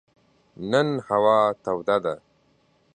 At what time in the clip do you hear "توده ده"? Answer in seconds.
1.63-2.15